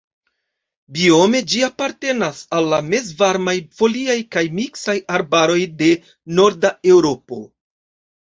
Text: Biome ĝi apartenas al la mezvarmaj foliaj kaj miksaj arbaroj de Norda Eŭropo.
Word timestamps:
Biome 0.93 1.39
ĝi 1.53 1.59
apartenas 1.67 2.39
al 2.59 2.69
la 2.71 2.79
mezvarmaj 2.87 3.55
foliaj 3.81 4.17
kaj 4.37 4.43
miksaj 4.61 4.97
arbaroj 5.17 5.61
de 5.83 5.91
Norda 6.39 6.75
Eŭropo. 6.95 7.39